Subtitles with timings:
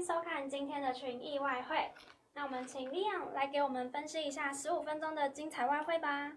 [0.00, 1.76] 收看今天的群益外汇。
[2.34, 6.32] 那我们请 Leon 来给我们分析一下十五分钟的精彩外汇吧。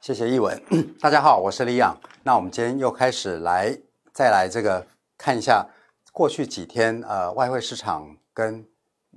[0.00, 0.58] 谢谢一文，
[0.98, 1.94] 大家好，我是 Leon。
[2.22, 3.78] 那我们今天又开始来
[4.14, 4.86] 再来这个
[5.18, 5.66] 看一下
[6.12, 8.66] 过去几天呃外汇市场跟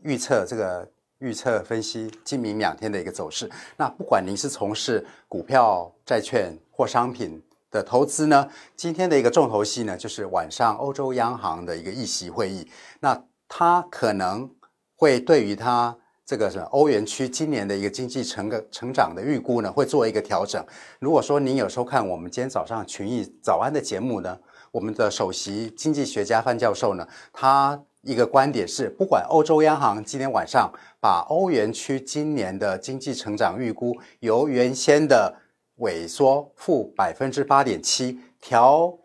[0.04, 3.50] 预测这个预测分析今明两天的一个走势。
[3.78, 12.70] 那不管您是从事股票、债券或商品的投资呢，今天的一个重头戏呢，就是晚上欧洲央行的一个议息会议。
[13.00, 14.50] 那它可能
[14.96, 15.94] 会对于它
[16.26, 20.66] 这个是欧元区今年的一个经济成个成长的预估呢，会做一个调整。
[21.00, 24.40] 如果说您有收看我们今天早上群益早安的节目呢，
[24.72, 30.72] 我们的首席经济学家范教授呢，他一个观点是，不管欧洲央行今天晚上
[31.02, 35.36] 把欧元区今年的经济成长预估由原先的
[35.80, 38.98] 萎缩负百分之八点七调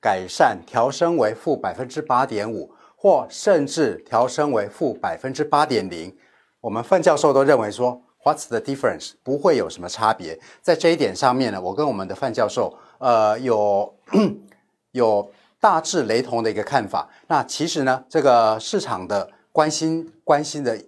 [0.00, 6.12] 改善调升为负百分之八点五，或甚至调升为负百分之八点零，
[6.60, 9.12] 我们范教授都认为说，What's the difference？
[9.22, 10.40] 不会有什么差别。
[10.60, 13.94] 在这一点上面呢，我跟我们的范教授呃有。
[14.92, 15.30] 有
[15.60, 17.06] 大致雷同的一个看法。
[17.26, 20.82] 那其实呢，这个市场的关心关心的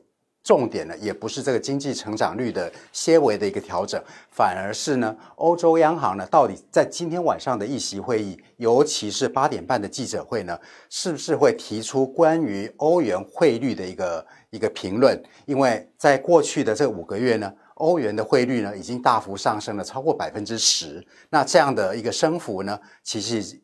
[0.48, 15.22] 重点呢，也不是这个经济成长率的些微的一个调整，反而是呢，欧洲央行呢，到底在今天晚上的议息会议，尤其是八点半的记者会呢，是不是会提出关于欧元汇率的一个一个评论？
[15.44, 21.06] 因为在过去的这五个月呢，欧元的汇率呢，已经大幅上升了超过百分之十。
[21.28, 23.60] 那这样的一个升幅呢，其实。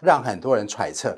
[0.00, 1.14] 让很多人揣测，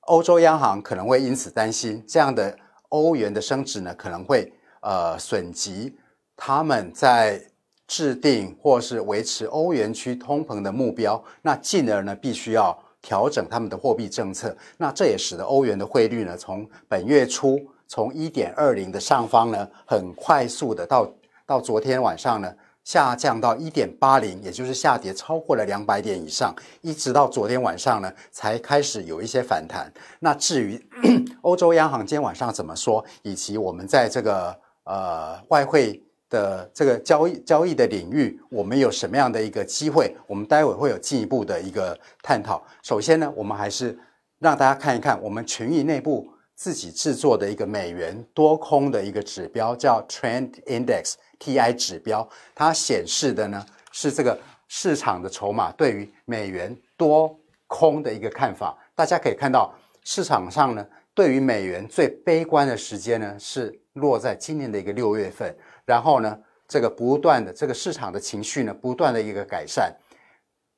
[0.00, 2.54] 欧洲央行可能会因此担心，这样的
[2.90, 5.96] 欧元的升值呢，可能会呃损及
[6.36, 7.40] 他们在
[7.86, 21.10] 制定或是维持欧元区通膨的目标，那进而呢必须要调整他们的货币政策，那这也使得欧元的汇率呢，从本月初从一点二零的上方呢，很快速的到
[21.46, 22.54] 到昨天晚上呢。
[22.82, 29.92] 下降到一点八零，也就是下跌超过了两百点以上，一直到昨天晚上呢，才开始有一些反弹。
[30.18, 30.82] 那至于
[31.42, 34.58] 欧洲央行今天晚上怎么说，以及我们在这个
[34.90, 42.60] 呃外汇的这个交易交易的领域，我们有什么样的一个机会，我们待会会有进一步的一个探讨。
[42.82, 43.96] 首先呢，我们还是
[44.40, 51.14] 让大家看一看我们群益内部自己制作的一个美元多空的一个指标，叫 Trend Index。
[51.40, 57.34] TI 指标，它显示的呢是这个市场的筹码对于美元多
[57.66, 58.76] 空的一个看法。
[58.94, 59.74] 大家可以看到，
[60.04, 69.94] 市场上呢对于美元最悲观的时间呢是落在今年的一个六月份，然后呢这个不断的这个市场的情绪呢不断的一个改善，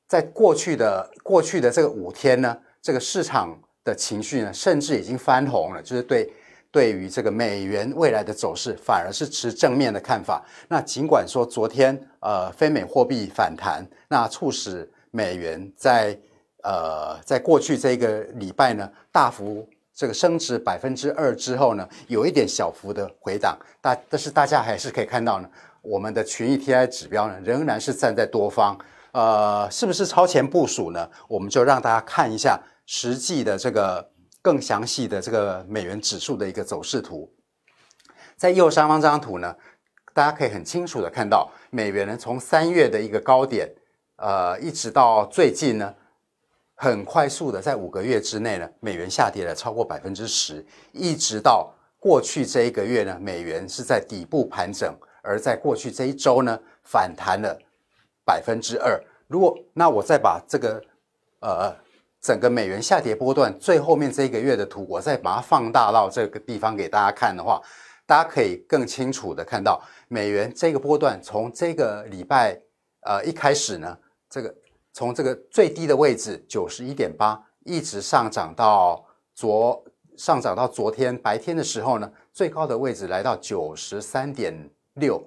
[0.07, 6.31] 在过去的过去的这个五天呢，这个市场的情绪呢甚至已经翻红了，就是对。
[6.73, 10.43] 对于这个美元未来的走势，反而是持正面的看法。
[10.67, 16.17] 那尽管说昨天呃非美货币反弹，那促使美元在
[16.63, 23.57] 呃在过去这个礼拜呢大幅这个升值百分之二之后呢，有一点小幅的回档。
[23.81, 25.49] 大但是大家还是可以看到呢，
[25.81, 28.77] 我们的群益 TI 指标呢仍然是站在多方。
[29.11, 31.09] 呃，是不是超前部署呢？
[31.27, 34.11] 我们就让大家看一下实际的这个。
[34.43, 37.31] 更详细的这个美元指数的一个走势图，
[38.35, 39.55] 在右上方这张图呢，
[40.13, 43.73] 大家可以很清楚的看到，美元呢从三月的一个高点，
[44.17, 45.95] 呃，一直到最近呢，
[46.83, 57.57] 很快速的在五个月之内呢，美元下跌了超过百分之十，一直到过去这一个月呢，美元是在底部盘整，而在过去这一周呢，反弹了
[58.25, 59.01] 百分之二。
[59.27, 60.83] 如果那我再把这个
[61.39, 61.73] 呃。
[62.25, 67.61] 整个美元下跌波段最后面这一个月的图，我再把它放大到这个地方给大家看的话，
[68.05, 72.57] 大家可以更清楚的看到美元这个波段从这个礼拜
[73.01, 73.97] 呃一开始呢，
[74.29, 74.55] 这个
[74.93, 79.03] 从这个最低的位置九十一点八，一直上涨到
[79.33, 79.83] 昨
[80.15, 84.53] 上涨到昨天白天的时候呢，最高的位置来到九十三点
[84.93, 85.21] 六。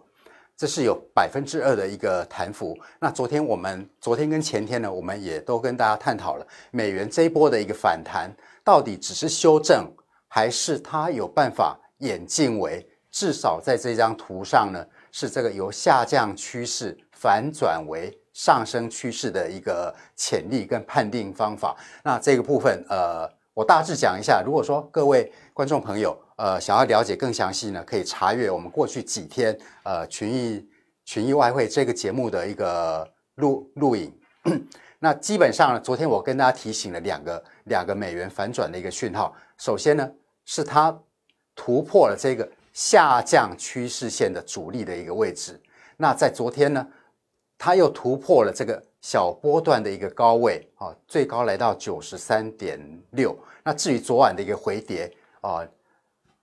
[0.56, 2.74] 这是有百分之二的一个弹幅。
[2.98, 8.34] 那昨天我们昨天跟前天呢，我们也都跟大家探讨了美元这一波的一个反弹，
[8.64, 9.92] 到底只是修正，
[10.28, 21.74] 还是它有办法演进为至少在这张图上呢，是这个由下降趋势反转为上升趋势的一个潜力跟判定方法。
[22.04, 24.42] 那这个部分，呃，我大致讲一下。
[24.44, 30.68] 如果说各位观众朋友，呃，想要了解更详细呢，可以查阅我们过去几天呃群益
[31.06, 34.14] 群益外汇这个节目的一个录录影。
[35.00, 39.34] 那基本上呢，昨天我跟大家提醒了两个两个美元反转的一个讯号。
[39.56, 40.06] 首先呢，
[40.44, 40.94] 是它
[41.54, 45.58] 突破了这个下降趋势线的阻力的一个位置。
[45.96, 46.86] 那在昨天呢，
[47.58, 52.78] 它又突破了这个小波段的一个高位啊，最高来到九十三点
[53.12, 53.36] 六。
[53.64, 55.66] 那至于昨晚的一个回跌啊，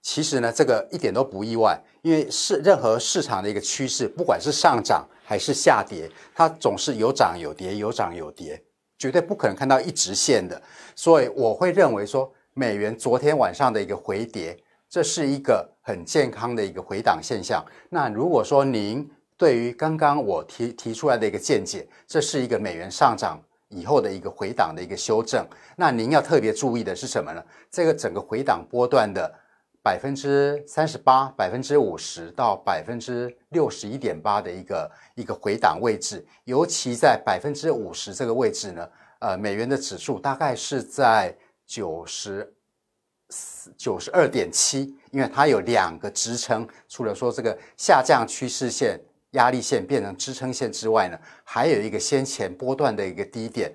[0.02, 8.62] 其实呢，这个一点都不意外，因为是任何市场的一个趋势，不管是上涨还是下跌，它总是有涨有跌，有涨有跌，
[8.98, 10.60] 绝对不可能看到一直线的。
[10.94, 14.58] 所以我会认为说，美元昨天晚上的一个回跌，
[14.90, 17.64] 这是一个很健康的一个回档现象。
[17.88, 23.42] 那如果说您对于刚刚我提提出来的一个见解，这是一个美元上涨。
[23.70, 25.44] 以后的一个回档的一个修正，
[25.74, 27.42] 那您要特别注意的是什么呢？
[27.72, 29.34] 这个整个回档波段的
[29.82, 38.88] 百分之三十八、百分之五十到百分之六十一点八的一个一个回档位置，尤其在百分之五十这个位置呢，
[39.18, 41.36] 呃，美元的指数大概是在
[41.66, 42.54] 九十
[43.30, 49.00] 四、九十二点七，因为它有两个支撑，除了说这个下降趋势线。
[49.34, 53.72] 压力线变成支撑线之外呢，还有一个先前波段的一个低点，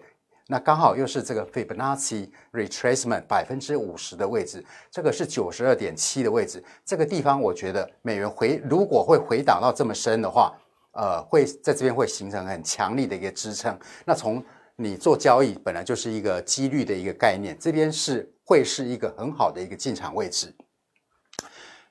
[0.48, 10.54] 那刚好又是这个 Fibonacci retracement 百分之五十的位置，这个是九十二点七的位置，这个地方我觉得美元回如果会回档到这么深的话，
[10.94, 13.78] 呃，会在这边会形成很强力的一个支撑。
[14.06, 14.44] 那从
[14.76, 20.56] 你做交易本来就是一个几率的一个概念，这边是会是一个很好的一个进场位置。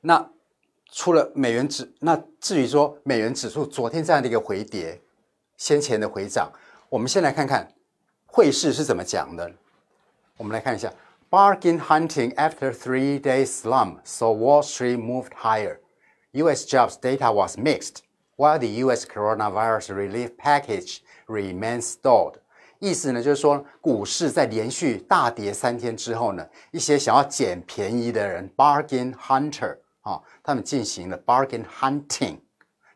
[0.00, 0.30] 那。
[0.90, 5.00] 除了美元指，那至于说美元指数昨天这样的一个回跌，
[5.56, 6.50] 先前的回涨，
[6.88, 7.72] 我们先来看看
[8.26, 9.52] 汇市是怎么讲的。
[10.36, 10.92] 我们来看一下
[11.30, 15.78] ，Bargain hunting after three days slump, so Wall Street moved higher.
[16.32, 16.64] U.S.
[16.64, 18.02] jobs data was mixed,
[18.36, 19.04] while the U.S.
[19.04, 22.34] coronavirus relief package remains stalled.
[22.78, 29.78] 意思呢，就是说股市在连续大跌三天之后呢，一些想要捡便宜的人，Bargain hunter。
[30.08, 32.38] 啊，他们进行了 bargain hunting，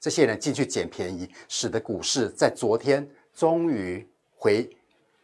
[0.01, 4.67] 这些人进去捡便宜，使得股市在昨天终于回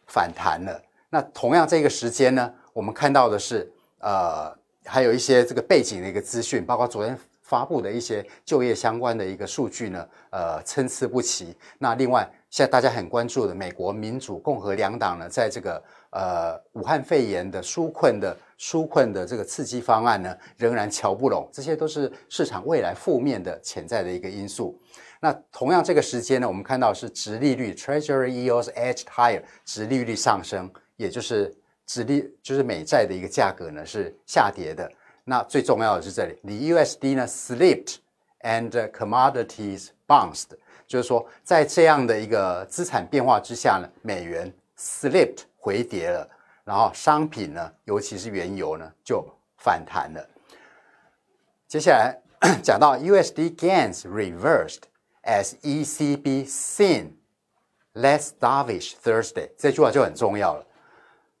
[0.05, 0.79] 反弹了。
[1.09, 4.55] 那同样这个时间呢，我们看到的是，呃，
[4.85, 11.57] 还有一些这个背景的一个资讯，包括昨天发布的一些就业相关的一个数据呢，呃，参差不齐。
[11.79, 18.35] 那另外，现在大家很关注的美国民主、共和两党呢，在这个呃武汉肺炎的纾困的。
[18.61, 24.77] 纾困的这个刺激方案呢，仍然瞧不拢，这些都是市场未来负面的潜在的一个因素。
[25.21, 31.55] 那同样这个时间呢，我们看到是殖利率 （Treasury yields edged higher），殖利率上升，也就是
[31.85, 34.91] 殖利就是美债的一个价格呢是下跌的。
[35.23, 37.95] 那最重要的是这里，the USD 呢 slipped
[38.41, 40.47] and commodities bounced，
[40.87, 46.29] 就是说在这样的一个资产变化之下呢，美元 slipped 回跌了。
[46.63, 49.27] 然后商品呢，尤其是原油呢，就
[49.57, 50.29] 反弹了。
[51.67, 52.15] 接下来
[52.61, 54.83] 讲到 USD gains reversed
[55.23, 57.13] as ECB seen
[57.93, 60.65] less dovish Thursday，这句话就很重要了。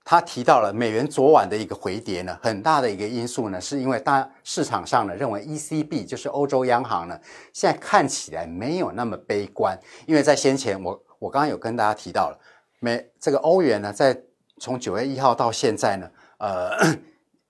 [0.09, 7.15] 他提到了美元昨晚的一个回跌呢，很大的一个因素呢，是因为大市场上呢认为 ECB 就是欧洲央行呢，
[7.53, 12.39] 现在看起来没有那么悲观，因为在先前我我刚刚有跟大家提到了，
[12.79, 14.19] 美这个欧元呢在
[14.57, 16.71] 从九月一号到现在呢，呃，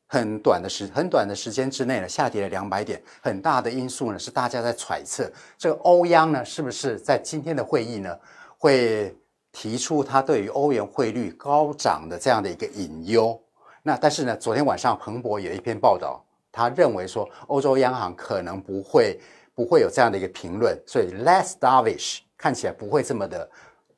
[0.08, 3.02] 很短的时很短的时间之内呢，下跌了两百点。
[3.22, 8.14] 很大的因素呢是大家在揣测，这个欧央呢是不是在今天的会议呢
[8.58, 9.18] 会
[9.52, 13.40] 提出他对于欧元汇率高涨的这样的一个隐忧？
[13.82, 19.20] 那但是呢，昨天晚上彭博有一篇报道，他认为说欧洲央行可能不会
[19.56, 23.50] 不会有这样的一个评论，所以 less dovish 看起来不会这么的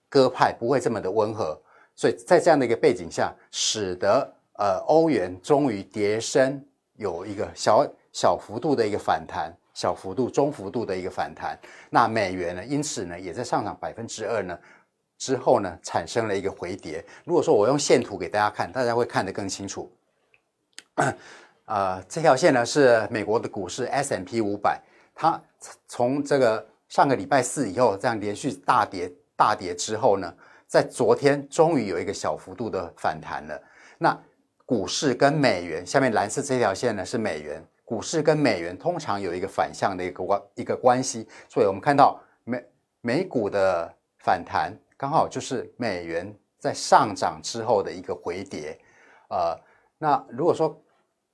[0.07, 1.59] 鸽派，不会这么的温和。
[1.95, 6.63] 所以在这样的一个背景下，使得呃欧元终于跌升，
[6.95, 11.57] 有一个小小幅度的一个反弹，小幅度、中幅度的一个反弹。
[11.89, 14.57] 那美元呢，因此呢也在上涨百分之二呢
[15.21, 17.05] 之后呢产生了一个回跌。
[17.23, 19.87] 如果说我用线图给大家看，大家会看得更清楚。
[21.65, 24.81] 呃，这条线呢是美国的股市 S M P 五百，
[25.13, 25.39] 它
[25.87, 30.33] 从这个上个礼拜四以后这样连续大跌大跌之后呢。
[30.71, 33.61] 在昨天终于有一个小幅度的反弹了。
[33.97, 34.17] 那
[34.65, 42.65] 股市跟美元，下面蓝色这条线呢是美元，股市跟美元通常有一个反向的一个关一个关系，所以我们看到美
[43.01, 48.79] 美股的反弹刚好就是美元在上涨之后的一个回跌。
[49.31, 49.59] 呃，
[49.97, 50.79] 那如果说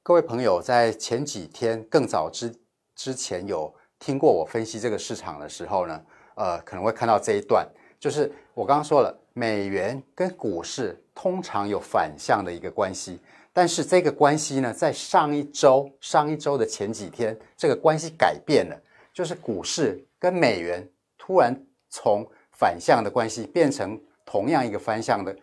[0.01, 2.55] 各位朋友在前几天更早之
[2.95, 6.01] 之前有听过我分析这个市场的时候呢，
[6.35, 7.67] 呃，可能会看到这一段，
[7.99, 9.13] 就是我刚刚说了。
[9.33, 13.19] 美元跟股市通常有反向的一个关系，
[13.53, 18.75] 但是这个关系呢，在上一周上一周的前几天，这个关系改变了，
[19.13, 21.55] 就是股市跟美元突然
[21.87, 25.35] 从反向的关系变成同样一个方向的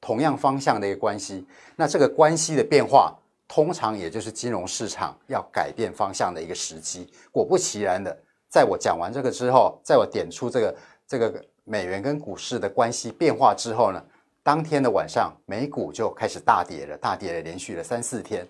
[0.00, 1.46] 同样方向的一个关系。
[1.76, 3.16] 那这个关系的变化，
[3.48, 7.10] 通常也就是金融市场要改变方向的一个时机。
[7.30, 8.16] 果不其然的，
[8.48, 14.04] 在我讲完这个之后，在我点出这个这个美元跟股市的关系变化之后呢，
[14.42, 18.46] 当天的晚上美股就开始大跌了，大跌了连续了三四天。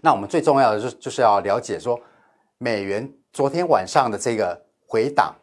[0.00, 1.98] 那我们最重要的就是就是要了解说，
[2.58, 5.34] 美元昨天晚上的这个回档，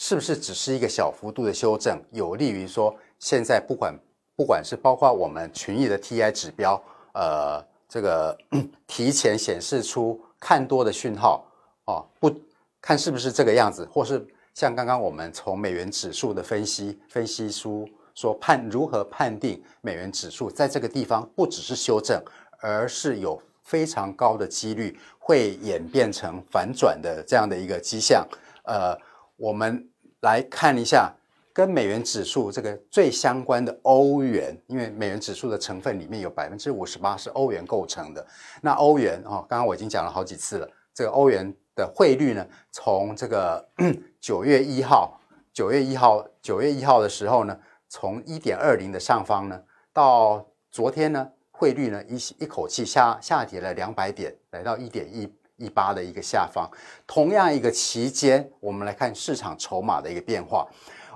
[0.00, 3.92] 是不是只是一个小幅度的修正，有利于说现在不管
[4.36, 6.80] 不管是包括我们群益的 TI 指标。
[7.14, 8.38] 呃，这个
[8.86, 11.44] 提前显示出看多的讯号
[11.86, 12.32] 哦，不
[12.80, 14.24] 看是不是这个样子，或是
[14.54, 22.22] 像刚刚我们从美元指数的分析分析书说判如何判定美元指数在这个地方不只是修正，
[22.60, 28.24] 而是有非常高的几率会演变成反转的这样的一个迹象。
[28.62, 28.96] 呃，
[29.38, 29.88] 我们
[30.20, 31.14] 来看一下。
[31.50, 38.24] 跟美元指数这个最相关的欧元，因为美元指数的成分里面有百分之五十八是欧元构成的。
[38.62, 40.70] 那欧元哦，刚刚我已经讲了好几次了。
[40.94, 43.68] 这个欧元的汇率呢，从这个
[44.20, 45.20] 九月一号，
[45.52, 49.60] 九月一号，九月一号的时候呢，从一点二零的上方呢，
[49.92, 55.26] 到昨天呢，汇率呢一一口气下下跌了两百点，来到一点一
[55.58, 56.68] 一八的一个下方。
[57.06, 60.66] 同样一个期间，我们来看市场筹码的一个变化。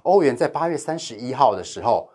[0.03, 2.11] 欧元在八月三十一号的时候，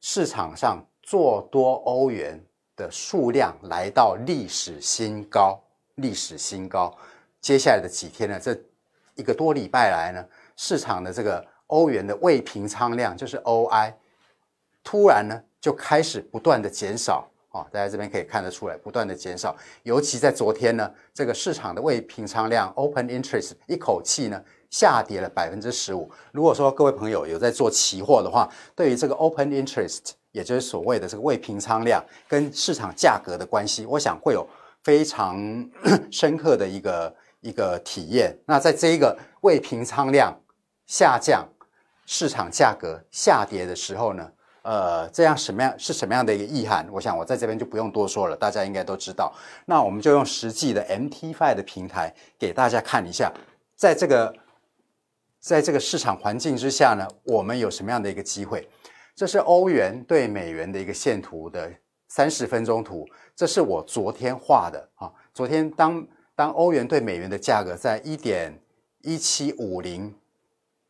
[0.00, 5.62] 市场上做多欧元的数量来到历史新高，
[5.96, 6.92] 历史新高。
[7.40, 8.58] 接下来的几天呢，这
[9.14, 13.92] 一个多礼拜来呢，市场的这个欧元的未平仓量，就是 OI，
[14.82, 19.56] 突然呢就开始不断的减少啊，大家这边可以看得出来，不断的减少。
[19.82, 24.42] 尤其在昨天呢，这个市场的未平仓量 （Open Interest） 一口气呢。
[24.68, 26.10] 下跌了百分之十五。
[26.32, 34.46] 如果说各位朋友有在做期货的话，对于这个 open interest，也就是所谓的这个未平仓量跟市场价格的关系，我想会有
[34.82, 35.38] 非常
[36.10, 38.36] 深刻的一个一个体验。
[38.44, 40.36] 那在这一个未平仓量
[40.84, 41.48] 下降、
[42.04, 44.28] 市场价格下跌的时候呢，
[44.66, 46.86] 呃，这样什么样是什么样的一个意涵？
[46.90, 49.32] 我想我在这边就不用多说了，大家应该都知道。
[49.66, 53.32] 那我们就用实际的 MT5 的平台给大家看一下，
[53.76, 54.34] 在这个。
[55.38, 58.68] 在这个市场环境之下呢，我们有什么样的一个机会？
[59.14, 61.70] 这是欧元对美元的一个线图的
[62.08, 63.06] 三十分钟图，
[63.36, 65.12] 这是我昨天画的啊。
[65.32, 66.04] 昨天当
[66.34, 68.60] 当欧元对美元的价格在一点
[69.02, 70.12] 一七五零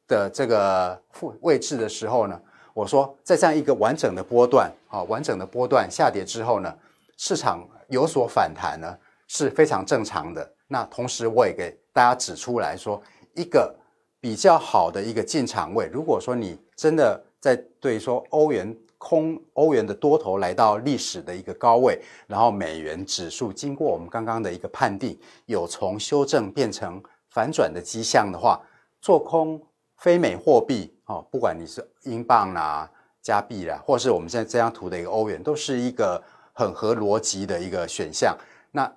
[0.09, 1.03] 的这个
[1.43, 2.41] 位置的时候呢，
[2.77, 6.71] 我说在这样一个完整的波段啊，完整的波段下跌之后呢，
[7.17, 8.95] 市场有所反弹呢
[9.29, 10.53] 是非常正常的。
[10.69, 13.03] 那同时我也给大家指出来说
[13.35, 13.75] 一个。
[14.19, 28.61] 比较好的一个进场位，如果说你真的在对说欧元空欧元的多头来到历史的一个高位，然后美元指数经过我们刚刚的一个判定，有从修正变成反转的迹象的话，
[29.01, 29.63] 做空
[29.99, 32.91] 非美货币哦，不管你是英镑啦、
[33.23, 36.23] 加币啦，或是我们现在这张图的一个欧元，都是一个
[36.53, 38.37] 很合逻辑的一个选项。
[38.73, 38.91] 那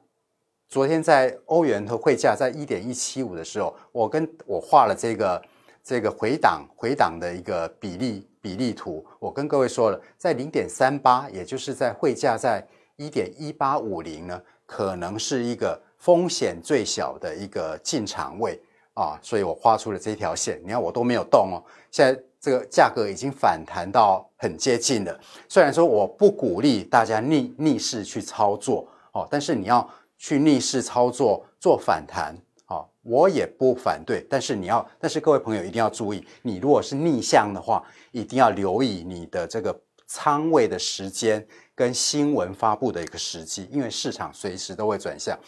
[0.68, 5.42] 昨天在欧元和汇价在一点一七五的时候，我跟我画了这个
[5.84, 9.04] 这个回档回档的一个比例比例图。
[9.20, 18.62] 我跟各位说了，在零点三八，也就是在汇价在一点一八五零呢，可能是一个风险最小的一个进场位
[18.94, 20.62] 啊，所以我画出了这条线。
[20.64, 25.20] 你看我都没有动哦，现在这个价格已经反弹到很接近了。
[25.48, 29.90] 虽然说我不鼓励大家逆逆势去操作哦，但是你要。
[30.22, 34.20] 去逆势操作做反弹，啊，我也不反对。
[34.30, 37.82] 但是你要，但是各位朋友一定要注意，你如果是逆向的话，
[38.12, 39.74] 一定要留意你的这个
[40.08, 45.40] 仓位的时间跟新闻发布的一个时机，因为市场随时都会转向。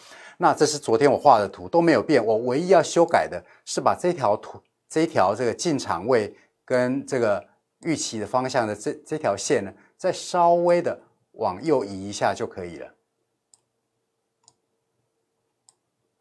[0.42, 7.46] 那这是昨天我画的图都没有变，我唯一要修改的是把这条图这条这个进场位跟这个
[7.82, 11.00] 预期的方向的这这条线呢，再稍微的
[11.34, 12.92] 往右移一下就可以了。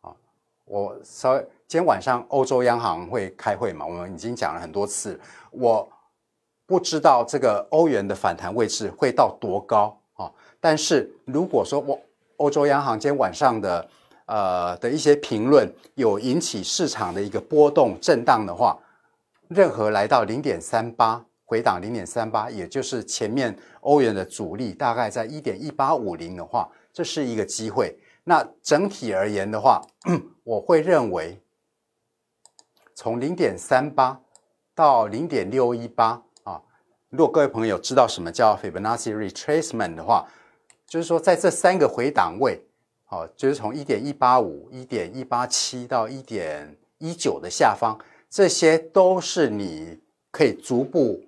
[0.01, 0.15] 好
[0.65, 3.83] 我稍微今天晚上欧洲央行会开会嘛？
[3.87, 5.91] 我们已经讲了很多次，我
[6.67, 10.31] 不知道这个欧元的反弹位置会到多高啊。
[10.59, 11.99] 但是如果说我
[12.37, 13.89] 欧洲央行今天晚上的
[14.31, 18.79] 呃的一些评论有引起市场的一个波动震荡的话，
[19.49, 27.93] 任何来到零点三八回档零点三八，也就是前面欧元的阻力大概在一点一八五零的话，这是一个机会。
[28.23, 29.81] 那整体而言的话，
[30.45, 31.37] 我会认为
[32.95, 34.21] 从零点三八
[34.73, 36.61] 到零点六一八啊，
[37.09, 40.25] 如果各位朋友知道什么叫 Fibonacci retracement 的话，
[40.87, 42.63] 就是说在这三个回档位，
[43.11, 47.99] 好，就是从一点一八五、一点一八七到一点一九的下方，
[48.29, 49.99] 这些都是你
[50.31, 51.21] 可以逐步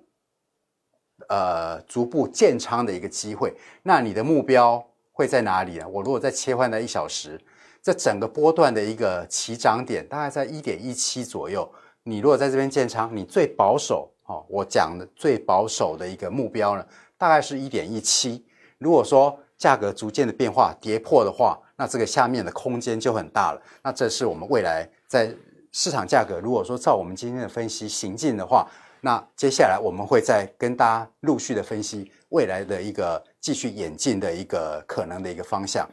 [1.28, 3.54] 呃逐步建仓的一个机会。
[3.82, 4.82] 那你的目标？
[5.12, 5.86] 会在哪里呢？
[5.86, 7.38] 我如果再切换到一小时，
[7.82, 11.70] 这整个波段的一个起涨点大概在一点一七左右。
[12.02, 16.84] 你如果在这边建仓，你最保守哦，我讲的最保守的一个目标呢，
[17.18, 18.44] 大概是一点一七。
[18.78, 23.62] 如果说价格逐渐的变化跌破的话，那这个下面的空间就很大了。
[23.82, 25.34] 那这是我们未来在
[25.72, 28.66] 市场价格，如果说照我们今天的分析行进的话，
[29.00, 33.22] 那接下来我们会再跟大家陆续的分析未来的一个。
[33.44, 35.86] 继续演进的一个可能的一个方向。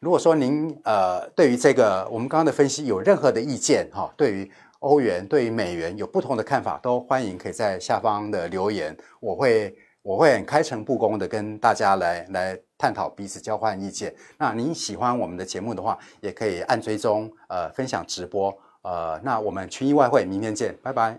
[0.00, 14.14] 如果说您呃对于这个我们刚刚的分析有任何的意见哈，对于欧元、对于美元有不同的看法，都欢迎可以在下方的留言，我会我会很开诚布公的跟大家来来探讨彼此交换意见。
[14.38, 21.18] 那您喜欢我们的节目的话，也可以按追踪呃分享直播呃，那我们群益外汇明天见，拜拜。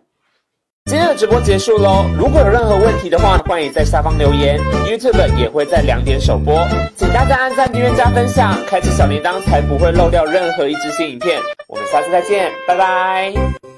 [0.86, 4.60] 今天的直播结束喽，如果有任何问题的话，欢迎在下方留言。
[4.86, 6.64] YouTube 也会在两点首播，
[6.96, 11.42] 请大家按赞、订阅、加分享，开启小铃铛，才不会漏掉任何一支新影片。
[11.68, 13.75] 我们下次再见，拜拜。